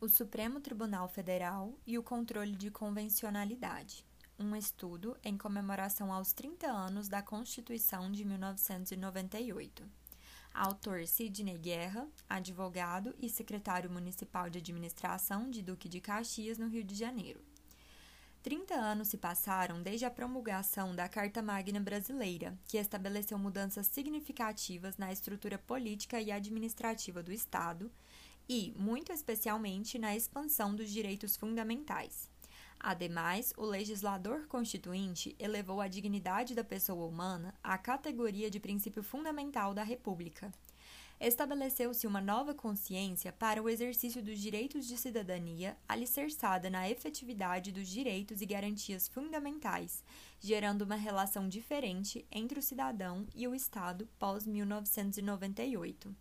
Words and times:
o 0.00 0.08
Supremo 0.08 0.60
Tribunal 0.60 1.08
Federal 1.08 1.74
e 1.84 1.98
o 1.98 2.04
controle 2.04 2.54
de 2.54 2.70
convencionalidade. 2.70 4.06
Um 4.38 4.54
estudo 4.54 5.16
em 5.24 5.36
comemoração 5.36 6.12
aos 6.12 6.32
30 6.32 6.68
anos 6.68 7.08
da 7.08 7.20
Constituição 7.20 8.10
de 8.12 8.24
1998. 8.24 9.84
Autor 10.54 11.04
Sidney 11.04 11.58
Guerra, 11.58 12.06
advogado 12.28 13.12
e 13.18 13.28
secretário 13.28 13.90
municipal 13.90 14.48
de 14.48 14.58
administração 14.58 15.50
de 15.50 15.62
Duque 15.62 15.88
de 15.88 16.00
Caxias, 16.00 16.58
no 16.58 16.68
Rio 16.68 16.84
de 16.84 16.94
Janeiro. 16.94 17.40
30 18.40 18.74
anos 18.74 19.08
se 19.08 19.18
passaram 19.18 19.82
desde 19.82 20.04
a 20.04 20.10
promulgação 20.10 20.94
da 20.94 21.08
Carta 21.08 21.42
Magna 21.42 21.80
Brasileira, 21.80 22.56
que 22.66 22.78
estabeleceu 22.78 23.36
mudanças 23.36 23.88
significativas 23.88 24.96
na 24.96 25.12
estrutura 25.12 25.58
política 25.58 26.20
e 26.20 26.30
administrativa 26.30 27.20
do 27.20 27.32
Estado 27.32 27.90
e, 28.48 28.72
muito 28.76 29.12
especialmente, 29.12 29.98
na 29.98 30.16
expansão 30.16 30.74
dos 30.74 30.90
direitos 30.90 31.36
fundamentais. 31.36 32.30
Ademais, 32.80 33.52
o 33.56 33.64
legislador 33.64 34.46
constituinte 34.46 35.34
elevou 35.38 35.80
a 35.80 35.88
dignidade 35.88 36.54
da 36.54 36.62
pessoa 36.62 37.06
humana 37.06 37.52
à 37.62 37.76
categoria 37.76 38.50
de 38.50 38.60
princípio 38.60 39.02
fundamental 39.02 39.74
da 39.74 39.82
República. 39.82 40.52
Estabeleceu-se 41.20 42.06
uma 42.06 42.20
nova 42.20 42.54
consciência 42.54 43.32
para 43.32 43.60
o 43.60 43.68
exercício 43.68 44.22
dos 44.22 44.38
direitos 44.38 44.86
de 44.86 44.96
cidadania, 44.96 45.76
alicerçada 45.88 46.70
na 46.70 46.88
efetividade 46.88 47.72
dos 47.72 47.88
direitos 47.88 48.40
e 48.40 48.46
garantias 48.46 49.08
fundamentais, 49.08 50.04
gerando 50.38 50.82
uma 50.82 50.94
relação 50.94 51.48
diferente 51.48 52.24
entre 52.30 52.60
o 52.60 52.62
cidadão 52.62 53.26
e 53.34 53.48
o 53.48 53.54
Estado 53.54 54.08
pós 54.16 54.46
1998. 54.46 56.14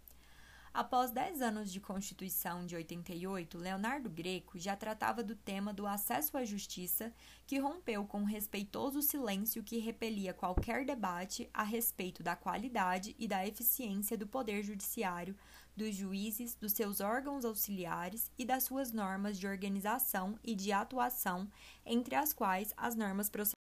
Após 0.78 1.10
10 1.10 1.42
anos 1.42 1.74
de 1.74 1.82
Constituição 1.82 2.64
de 2.64 2.76
88, 2.76 3.58
Leonardo 3.58 4.12
Greco 4.12 4.60
já 4.60 4.76
tratava 4.76 5.24
do 5.24 5.36
tema 5.36 5.74
do 5.74 5.88
acesso 5.88 6.38
à 6.38 6.46
justiça, 6.46 7.12
que 7.48 7.58
rompeu 7.58 8.06
com 8.06 8.22
o 8.22 8.28
respeitoso 8.28 9.02
silêncio 9.02 9.64
que 9.64 9.80
repelia 9.80 10.36
qualquer 10.36 10.86
debate 10.86 11.50
a 11.52 11.64
respeito 11.64 12.22
da 12.22 12.36
qualidade 12.36 13.16
e 13.18 13.28
da 13.28 13.44
eficiência 13.44 14.16
do 14.16 14.28
Poder 14.28 14.62
Judiciário, 14.62 15.36
dos 15.76 15.96
juízes, 15.96 16.54
dos 16.54 16.74
seus 16.74 17.02
órgãos 17.02 17.44
auxiliares 17.44 18.32
e 18.38 18.46
das 18.46 18.66
suas 18.66 18.92
normas 18.92 19.40
de 19.40 19.48
organização 19.48 20.38
e 20.44 20.54
de 20.54 20.72
atuação, 20.72 21.50
entre 21.88 22.14
as 22.14 22.34
quais 22.34 22.72
as 22.78 22.94
normas 22.94 23.32
processuais 23.32 23.57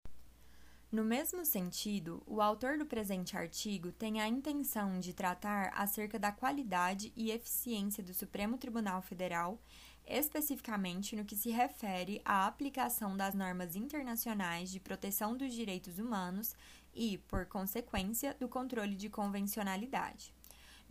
no 0.92 1.06
mesmo 1.06 1.45
sentido, 1.45 2.22
o 2.28 2.42
autor 2.42 2.78
do 2.78 2.86
presente 2.86 3.38
artigo 3.38 3.94
tem 3.94 4.20
a 4.20 4.28
intenção 4.28 5.00
de 5.00 5.14
tratar 5.14 5.72
acerca 5.73 6.20
da 6.20 6.33
qualidade 6.33 7.14
e 7.16 7.31
eficiência 7.31 8.03
do 8.03 8.14
Supremo 8.14 8.58
Tribunal 8.58 9.02
Federal, 9.02 9.58
especificamente 10.06 11.16
no 11.16 11.23
que 11.23 11.36
se 11.36 11.50
refere 11.50 12.22
à 12.25 12.45
aplicação 12.45 13.16
das 13.16 13.33
normas 13.33 13.78
internacionais 13.78 14.70
de 14.70 14.81
proteção 14.81 15.38
dos 15.38 15.53
direitos 15.53 15.98
humanos 15.98 16.53
e, 16.94 17.20
por 17.20 17.45
consequência, 17.45 18.36
do 18.38 18.50
controle 18.50 18.95
de 18.95 19.09
convencionalidade. 19.09 20.33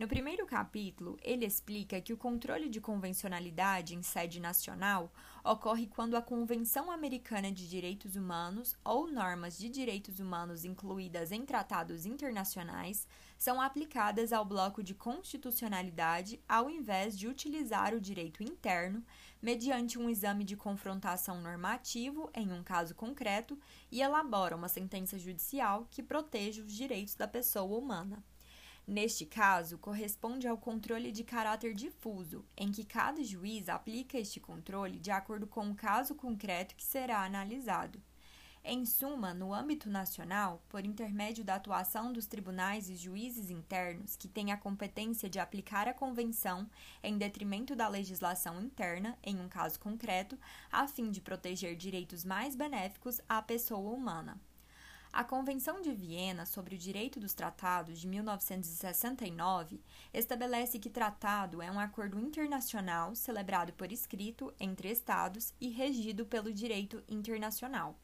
No 0.01 0.07
primeiro 0.07 0.47
capítulo, 0.47 1.15
ele 1.21 1.45
explica 1.45 2.01
que 2.01 2.11
o 2.11 2.17
controle 2.17 2.67
de 2.67 2.81
convencionalidade 2.81 3.93
em 3.93 4.01
sede 4.01 4.39
nacional 4.39 5.13
ocorre 5.43 5.85
quando 5.85 6.17
a 6.17 6.21
Convenção 6.23 6.89
Americana 6.89 7.51
de 7.51 7.69
Direitos 7.69 8.15
Humanos 8.15 8.75
ou 8.83 9.05
normas 9.05 9.59
de 9.59 9.69
direitos 9.69 10.19
humanos 10.19 10.65
incluídas 10.65 11.31
em 11.31 11.45
tratados 11.45 12.03
internacionais 12.07 13.07
são 13.37 13.61
aplicadas 13.61 14.33
ao 14.33 14.43
bloco 14.43 14.81
de 14.81 14.95
constitucionalidade 14.95 16.41
ao 16.49 16.67
invés 16.67 17.15
de 17.15 17.27
utilizar 17.27 17.93
o 17.93 18.01
direito 18.01 18.41
interno, 18.41 19.05
mediante 19.39 19.99
um 19.99 20.09
exame 20.09 20.43
de 20.43 20.57
confrontação 20.57 21.39
normativo 21.39 22.27
em 22.33 22.51
um 22.51 22.63
caso 22.63 22.95
concreto 22.95 23.55
e 23.91 24.01
elabora 24.01 24.55
uma 24.55 24.67
sentença 24.67 25.19
judicial 25.19 25.87
que 25.91 26.01
proteja 26.01 26.63
os 26.63 26.73
direitos 26.73 27.13
da 27.13 27.27
pessoa 27.27 27.77
humana. 27.77 28.23
Neste 28.87 29.25
caso, 29.25 29.77
corresponde 29.77 30.47
ao 30.47 30.57
controle 30.57 31.11
de 31.11 31.23
caráter 31.23 31.73
difuso, 31.73 32.43
em 32.57 32.71
que 32.71 32.83
cada 32.83 33.23
juiz 33.23 33.69
aplica 33.69 34.17
este 34.17 34.39
controle 34.39 34.99
de 34.99 35.11
acordo 35.11 35.45
com 35.45 35.69
o 35.69 35.75
caso 35.75 36.15
concreto 36.15 36.75
que 36.75 36.83
será 36.83 37.23
analisado. 37.23 38.01
Em 38.63 38.85
suma, 38.85 39.33
no 39.33 39.53
âmbito 39.53 39.89
nacional, 39.89 40.63
por 40.69 40.85
intermédio 40.85 41.43
da 41.43 41.55
atuação 41.55 42.13
dos 42.13 42.27
tribunais 42.27 42.89
e 42.89 42.95
juízes 42.95 43.49
internos 43.49 44.15
que 44.15 44.27
têm 44.27 44.51
a 44.51 44.57
competência 44.57 45.27
de 45.27 45.39
aplicar 45.39 45.87
a 45.87 45.93
convenção 45.95 46.69
em 47.01 47.17
detrimento 47.17 47.75
da 47.75 47.87
legislação 47.87 48.61
interna, 48.61 49.17
em 49.23 49.39
um 49.39 49.49
caso 49.49 49.79
concreto, 49.79 50.37
a 50.71 50.87
fim 50.87 51.09
de 51.09 51.21
proteger 51.21 51.75
direitos 51.75 52.23
mais 52.23 52.55
benéficos 52.55 53.19
à 53.27 53.41
pessoa 53.41 53.89
humana. 53.89 54.39
A 55.13 55.25
Convenção 55.25 55.81
de 55.81 55.91
Viena 55.91 56.45
sobre 56.45 56.75
o 56.75 56.77
Direito 56.77 57.19
dos 57.19 57.33
Tratados 57.33 57.99
de 57.99 58.07
1969 58.07 59.81
estabelece 60.13 60.79
que 60.79 60.89
tratado 60.89 61.61
é 61.61 61.69
um 61.69 61.81
acordo 61.81 62.17
internacional 62.17 63.13
celebrado 63.13 63.73
por 63.73 63.91
escrito 63.91 64.53
entre 64.57 64.89
Estados 64.89 65.53
e 65.59 65.67
regido 65.67 66.25
pelo 66.25 66.53
direito 66.53 67.03
internacional. 67.09 67.99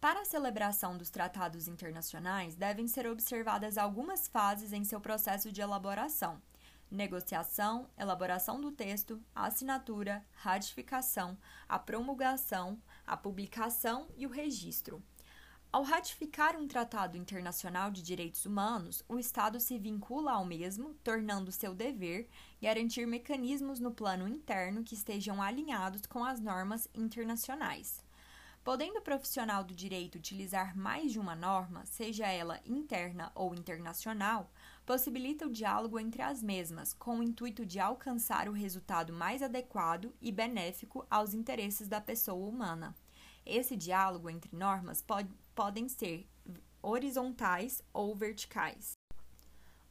Para 0.00 0.22
a 0.22 0.24
celebração 0.24 0.98
dos 0.98 1.10
tratados 1.10 1.68
internacionais, 1.68 2.56
devem 2.56 2.88
ser 2.88 3.06
observadas 3.06 3.78
algumas 3.78 4.26
fases 4.26 4.72
em 4.72 4.82
seu 4.82 5.00
processo 5.00 5.52
de 5.52 5.60
elaboração: 5.60 6.42
negociação, 6.90 7.88
elaboração 7.96 8.60
do 8.60 8.72
texto, 8.72 9.22
assinatura, 9.32 10.26
ratificação, 10.32 11.38
a 11.68 11.78
promulgação, 11.78 12.82
a 13.06 13.16
publicação 13.16 14.08
e 14.16 14.26
o 14.26 14.30
registro. 14.30 15.00
Ao 15.76 15.82
ratificar 15.82 16.56
um 16.56 16.66
tratado 16.66 17.18
internacional 17.18 17.90
de 17.90 18.02
direitos 18.02 18.46
humanos, 18.46 19.04
o 19.06 19.18
Estado 19.18 19.60
se 19.60 19.78
vincula 19.78 20.32
ao 20.32 20.42
mesmo, 20.42 20.94
tornando 21.04 21.52
seu 21.52 21.74
dever 21.74 22.30
garantir 22.62 23.06
mecanismos 23.06 23.78
no 23.78 23.90
plano 23.90 24.26
interno 24.26 24.82
que 24.82 24.94
estejam 24.94 25.42
alinhados 25.42 26.06
com 26.06 26.24
as 26.24 26.40
normas 26.40 26.88
internacionais. 26.94 28.02
Podendo 28.64 29.00
o 29.00 29.02
profissional 29.02 29.62
do 29.62 29.74
direito 29.74 30.16
utilizar 30.16 30.74
mais 30.74 31.12
de 31.12 31.18
uma 31.18 31.36
norma, 31.36 31.84
seja 31.84 32.26
ela 32.26 32.58
interna 32.64 33.30
ou 33.34 33.54
internacional, 33.54 34.50
possibilita 34.86 35.46
o 35.46 35.52
diálogo 35.52 36.00
entre 36.00 36.22
as 36.22 36.42
mesmas, 36.42 36.94
com 36.94 37.18
o 37.18 37.22
intuito 37.22 37.66
de 37.66 37.78
alcançar 37.78 38.48
o 38.48 38.52
resultado 38.52 39.12
mais 39.12 39.42
adequado 39.42 40.10
e 40.22 40.32
benéfico 40.32 41.06
aos 41.10 41.34
interesses 41.34 41.86
da 41.86 42.00
pessoa 42.00 42.48
humana. 42.48 42.96
Esse 43.46 43.76
diálogo 43.76 44.28
entre 44.28 44.54
normas 44.56 45.00
pode, 45.00 45.30
podem 45.54 45.88
ser 45.88 46.28
horizontais 46.82 47.82
ou 47.92 48.14
verticais. 48.14 48.92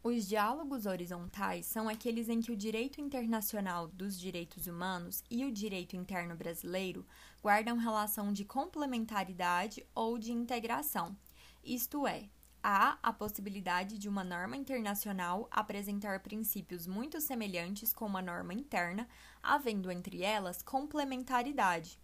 Os 0.03 0.27
diálogos 0.27 0.85
horizontais 0.85 1.65
são 1.65 1.89
aqueles 1.89 2.29
em 2.29 2.39
que 2.39 2.51
o 2.51 2.55
direito 2.55 3.01
internacional 3.01 3.87
dos 3.87 4.19
direitos 4.19 4.67
humanos 4.67 5.23
e 5.31 5.45
o 5.45 5.51
direito 5.51 5.95
interno 5.95 6.35
brasileiro 6.35 7.07
guardam 7.41 7.77
relação 7.77 8.31
de 8.31 8.45
complementaridade 8.45 9.83
ou 9.95 10.19
de 10.19 10.31
integração, 10.31 11.17
isto 11.65 12.05
é, 12.05 12.29
há 12.61 12.99
a 13.01 13.11
possibilidade 13.11 13.97
de 13.97 14.07
uma 14.07 14.23
norma 14.23 14.55
internacional 14.55 15.47
apresentar 15.49 16.19
princípios 16.19 16.85
muito 16.85 17.19
semelhantes 17.19 17.91
com 17.91 18.05
uma 18.05 18.21
norma 18.21 18.53
interna, 18.53 19.07
havendo 19.41 19.91
entre 19.91 20.21
elas 20.21 20.61
complementaridade, 20.61 21.99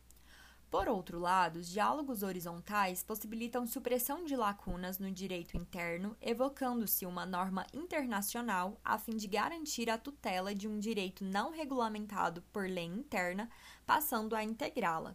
por 0.71 0.87
outro 0.87 1.19
lado, 1.19 1.59
os 1.59 1.67
diálogos 1.67 2.23
horizontais 2.23 3.03
possibilitam 3.03 3.67
supressão 3.67 4.23
de 4.23 4.37
lacunas 4.37 4.99
no 4.99 5.11
direito 5.11 5.57
interno, 5.57 6.15
evocando-se 6.21 7.05
uma 7.05 7.25
norma 7.25 7.67
internacional 7.73 8.79
a 8.81 8.97
fim 8.97 9.17
de 9.17 9.27
garantir 9.27 9.89
a 9.89 9.97
tutela 9.97 10.55
de 10.55 10.69
um 10.69 10.79
direito 10.79 11.25
não 11.25 11.51
regulamentado 11.51 12.41
por 12.53 12.69
lei 12.69 12.85
interna, 12.85 13.49
passando 13.85 14.33
a 14.33 14.45
integrá-la. 14.45 15.13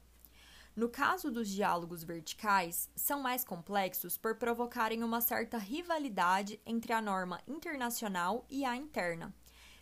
No 0.76 0.91
caso 0.91 1.32
dos 1.32 1.49
diálogos 1.49 2.05
verticais, 2.05 2.91
são 2.94 3.23
mais 3.23 3.43
complexos 3.43 4.19
por 4.19 4.35
provocarem 4.35 5.02
uma 5.02 5.23
certa 5.23 5.56
rivalidade 5.56 6.61
entre 6.67 6.93
a 6.93 7.00
norma 7.00 7.41
internacional 7.49 8.44
e 8.50 8.62
a 8.62 8.76
interna 8.76 9.35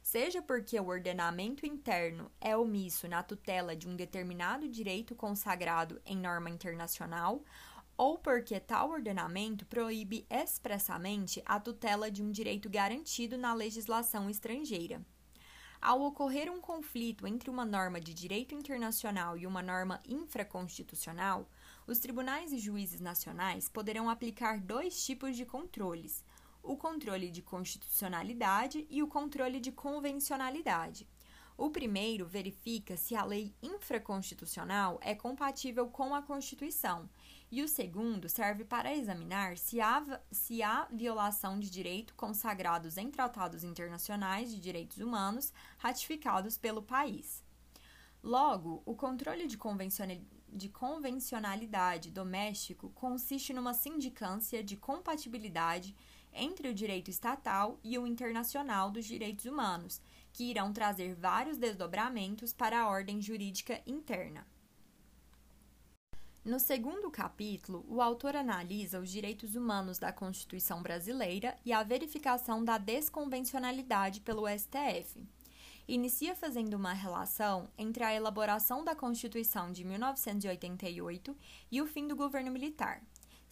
seja 0.05 0.43
porque 0.43 0.79
o 0.79 0.87
ordenamento 0.87 1.65
interno 1.65 2.31
é 2.39 2.55
omisso 2.55 3.09
na 3.09 3.23
tutela 3.23 3.75
de 3.75 3.89
um 3.89 3.97
determinado 3.97 4.69
direito 4.69 5.15
consagrado 5.15 5.99
em 6.05 6.15
norma 6.15 6.51
internacional, 6.51 7.43
ou 7.97 8.19
porque 8.19 8.61
tal 8.61 8.91
ordenamento 8.91 9.65
proíbe 9.65 10.27
expressamente 10.29 11.43
a 11.47 11.59
tutela 11.59 12.11
de 12.11 12.23
um 12.23 12.31
direito 12.31 12.69
garantido 12.69 13.39
na 13.39 13.55
legislação 13.55 14.29
estrangeira. 14.29 15.01
Ao 15.81 16.03
ocorrer 16.03 16.53
um 16.53 16.61
conflito 16.61 17.27
entre 17.27 17.49
uma 17.49 17.65
norma 17.65 17.99
de 17.99 18.13
direito 18.13 18.55
internacional 18.55 19.39
e 19.39 19.47
uma 19.47 19.63
norma 19.63 20.03
infraconstitucional, 20.07 21.49
os 21.87 21.99
tribunais 21.99 22.53
e 22.53 22.59
juízes 22.59 23.01
nacionais 23.01 23.71
poderão 23.71 24.11
aplicar 24.11 24.61
dois 24.61 25.03
tipos 25.03 25.35
de 25.35 25.47
controles: 25.47 26.23
o 26.65 26.77
controle 26.77 27.31
de 27.31 27.43
constitucionalidade 27.43 28.87
e 28.89 29.03
o 29.03 29.07
controle 29.07 29.61
de 29.61 29.71
convencionalidade. 29.71 31.07
O 31.57 31.71
primeiro 31.71 32.27
verifica 32.27 32.97
se 32.97 33.15
a 33.15 33.25
lei 33.25 33.55
infraconstitucional 33.63 34.99
é 35.01 35.15
compatível 35.15 35.87
com 35.87 36.13
a 36.13 36.23
Constituição, 36.23 37.09
e 37.49 37.63
o 37.63 37.69
segundo 37.69 38.29
serve 38.29 38.65
para 38.65 38.93
examinar 38.93 39.57
se 39.57 39.81
há, 39.81 40.03
se 40.33 40.61
há 40.65 40.89
violação 40.91 41.61
de 41.61 41.71
direito 41.71 42.13
consagrados 42.17 42.97
em 42.97 43.09
tratados 43.09 43.63
internacionais 43.63 44.51
de 44.51 44.59
direitos 44.59 44.99
humanos 44.99 45.53
ratificados 45.79 46.59
pelo 46.59 46.83
país. 46.83 47.45
Logo, 48.21 48.83
o 48.85 48.97
controle 48.97 49.47
de, 49.47 49.57
de 50.49 50.69
convencionalidade 50.71 52.11
doméstico 52.11 52.91
consiste 52.91 53.53
numa 53.53 53.75
sindicância 53.75 54.65
de 54.65 54.77
compatibilidade 54.77 55.95
entre 56.35 56.69
o 56.69 56.75
direito 56.75 57.11
estatal 57.11 57.79
e 57.83 57.99
o 57.99 58.07
internacional 58.07 58.91
dos 58.91 59.05
direitos 59.05 59.45
humanos, 59.45 60.01
que 60.33 60.51
irão 60.51 60.73
trazer 60.73 61.15
vários 61.15 61.57
desdobramentos 61.57 62.53
para 62.53 62.81
a 62.81 62.89
ordem 62.89 63.23
jurídica 63.23 63.81
interna. 63.87 64.47
No 66.45 66.61
segundo 66.61 67.11
capítulo, 67.11 67.87
o 67.89 68.03
autor 68.03 68.37
analisa 68.37 69.01
os 69.01 69.11
direitos 69.11 69.55
humanos 69.55 69.99
da 69.99 70.13
Constituição 70.13 70.83
brasileira 70.83 71.57
e 71.65 71.73
a 71.73 71.83
verificação 71.83 72.63
da 72.63 72.77
desconvencionalidade 72.77 74.21
pelo 74.21 74.47
STF 74.47 75.27
inicia 75.87 76.35
fazendo 76.35 76.75
uma 76.75 76.93
relação 76.93 77.69
entre 77.77 78.03
a 78.03 78.15
elaboração 78.15 78.83
da 78.83 78.95
Constituição 78.95 79.71
de 79.71 79.85
1988 79.85 81.37
e 81.71 81.83
o 81.83 81.87
fim 81.87 82.07
do 82.07 82.17
governo 82.17 82.51
militar. 82.51 83.03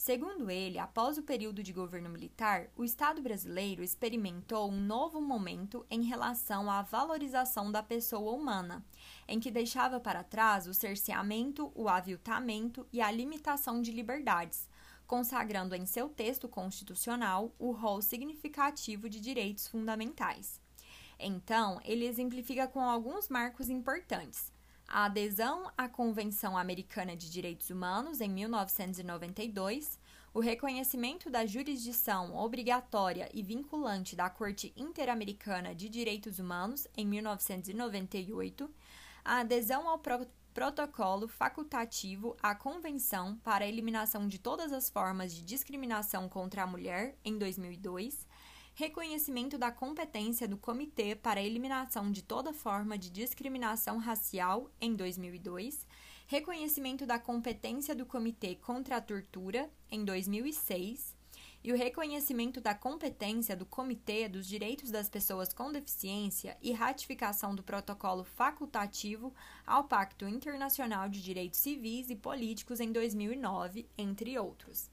Segundo 0.04 0.50
ele, 0.50 0.80
após 0.80 1.16
o 1.16 1.22
período 1.22 1.62
de 1.62 1.72
governo 1.72 2.08
militar, 2.08 2.68
o 2.76 2.82
Estado 2.82 3.22
brasileiro 3.22 3.84
experimentou 3.84 4.68
um 4.68 4.80
novo 4.80 5.20
momento 5.20 5.86
em 5.88 6.02
relação 6.02 6.68
à 6.68 6.82
valorização 6.82 7.70
da 7.70 7.84
pessoa 7.84 8.32
humana, 8.32 8.84
em 9.28 9.38
que 9.38 9.48
deixava 9.48 10.00
para 10.00 10.24
trás 10.24 10.66
o 10.66 10.74
cerceamento, 10.74 11.70
o 11.72 11.88
aviltamento 11.88 12.84
e 12.92 13.00
a 13.00 13.12
limitação 13.12 13.80
de 13.80 13.92
liberdades, 13.92 14.68
consagrando 15.06 15.72
em 15.72 15.86
seu 15.86 16.08
texto 16.08 16.48
constitucional 16.48 17.54
o 17.56 17.70
rol 17.70 18.02
significativo 18.02 19.08
de 19.08 19.20
direitos 19.20 19.68
fundamentais. 19.68 20.60
Então, 21.16 21.80
ele 21.84 22.06
exemplifica 22.06 22.66
com 22.66 22.80
alguns 22.80 23.28
marcos 23.28 23.68
importantes. 23.70 24.52
A 24.92 25.06
adesão 25.06 25.72
à 25.74 25.88
Convenção 25.88 26.54
Americana 26.54 27.16
de 27.16 27.30
Direitos 27.30 27.70
Humanos 27.70 28.20
em 28.20 28.28
1992, 28.28 29.98
o 30.34 30.38
reconhecimento 30.38 31.30
da 31.30 31.46
jurisdição 31.46 32.36
obrigatória 32.36 33.26
e 33.32 33.42
vinculante 33.42 34.14
da 34.14 34.28
Corte 34.28 34.70
Interamericana 34.76 35.74
de 35.74 35.88
Direitos 35.88 36.38
Humanos 36.38 36.86
em 36.94 37.06
1998, 37.06 38.68
a 39.24 39.38
adesão 39.38 39.88
ao 39.88 39.98
pro 39.98 40.26
protocolo 40.52 41.26
facultativo 41.26 42.36
à 42.42 42.54
Convenção 42.54 43.36
para 43.36 43.64
a 43.64 43.68
Eliminação 43.68 44.28
de 44.28 44.38
Todas 44.38 44.74
as 44.74 44.90
Formas 44.90 45.32
de 45.32 45.42
Discriminação 45.42 46.28
contra 46.28 46.64
a 46.64 46.66
Mulher 46.66 47.16
em 47.24 47.38
2002 47.38 48.26
reconhecimento 48.74 49.58
da 49.58 49.70
competência 49.70 50.48
do 50.48 50.56
Comitê 50.56 51.14
para 51.14 51.40
a 51.40 51.42
Eliminação 51.42 52.10
de 52.10 52.22
Toda 52.22 52.52
Forma 52.52 52.96
de 52.96 53.10
Discriminação 53.10 53.98
Racial 53.98 54.70
em 54.80 54.94
2002, 54.94 55.86
reconhecimento 56.26 57.04
da 57.04 57.18
competência 57.18 57.94
do 57.94 58.06
Comitê 58.06 58.54
contra 58.54 58.96
a 58.96 59.00
Tortura 59.00 59.70
em 59.90 60.04
2006 60.04 61.14
e 61.62 61.70
o 61.70 61.76
reconhecimento 61.76 62.60
da 62.60 62.74
competência 62.74 63.54
do 63.54 63.66
Comitê 63.66 64.26
dos 64.26 64.46
Direitos 64.48 64.90
das 64.90 65.08
Pessoas 65.08 65.52
com 65.52 65.70
Deficiência 65.70 66.56
e 66.62 66.72
ratificação 66.72 67.54
do 67.54 67.62
protocolo 67.62 68.24
facultativo 68.24 69.34
ao 69.66 69.84
Pacto 69.84 70.26
Internacional 70.26 71.10
de 71.10 71.22
Direitos 71.22 71.60
Civis 71.60 72.08
e 72.08 72.16
Políticos 72.16 72.80
em 72.80 72.90
2009, 72.90 73.86
entre 73.96 74.38
outros. 74.38 74.90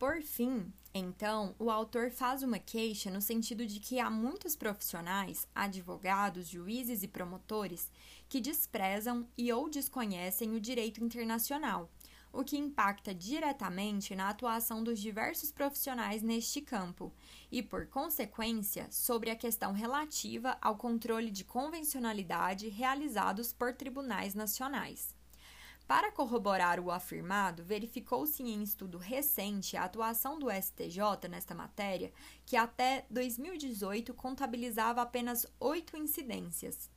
Por 0.00 0.22
fim, 0.22 0.72
então, 0.94 1.54
o 1.58 1.70
autor 1.70 2.10
faz 2.10 2.42
uma 2.42 2.58
queixa 2.58 3.10
no 3.10 3.20
sentido 3.20 3.66
de 3.66 3.78
que 3.78 4.00
há 4.00 4.08
muitos 4.08 4.56
profissionais, 4.56 5.46
advogados, 5.54 6.48
juízes 6.48 7.02
e 7.02 7.06
promotores, 7.06 7.92
que 8.26 8.40
desprezam 8.40 9.28
e 9.36 9.52
ou 9.52 9.68
desconhecem 9.68 10.54
o 10.54 10.60
direito 10.60 11.04
internacional, 11.04 11.90
o 12.32 12.42
que 12.42 12.56
impacta 12.56 13.14
diretamente 13.14 14.14
na 14.14 14.30
atuação 14.30 14.82
dos 14.82 14.98
diversos 14.98 15.52
profissionais 15.52 16.22
neste 16.22 16.62
campo 16.62 17.12
e, 17.52 17.62
por 17.62 17.86
consequência, 17.86 18.88
sobre 18.90 19.28
a 19.28 19.36
questão 19.36 19.74
relativa 19.74 20.56
ao 20.62 20.78
controle 20.78 21.30
de 21.30 21.44
convencionalidade 21.44 22.70
realizados 22.70 23.52
por 23.52 23.74
tribunais 23.74 24.34
nacionais. 24.34 25.19
Para 25.90 26.12
corroborar 26.12 26.78
o 26.78 26.88
afirmado, 26.88 27.64
verificou-se 27.64 28.44
em 28.44 28.62
estudo 28.62 28.96
recente 28.96 29.76
a 29.76 29.82
atuação 29.82 30.38
do 30.38 30.48
STJ 30.48 31.28
nesta 31.28 31.52
matéria, 31.52 32.12
que 32.46 32.56
até 32.56 33.04
2018 33.10 34.14
contabilizava 34.14 35.02
apenas 35.02 35.44
oito 35.58 35.96
incidências, 35.96 36.88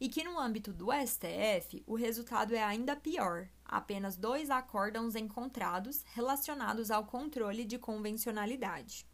e 0.00 0.08
que 0.08 0.24
no 0.24 0.36
âmbito 0.36 0.72
do 0.72 0.88
STF 0.90 1.84
o 1.86 1.94
resultado 1.94 2.52
é 2.52 2.60
ainda 2.60 2.96
pior: 2.96 3.48
apenas 3.64 4.16
dois 4.16 4.50
acórdãos 4.50 5.14
encontrados 5.14 6.04
relacionados 6.12 6.90
ao 6.90 7.04
controle 7.04 7.64
de 7.64 7.78
convencionalidade. 7.78 9.06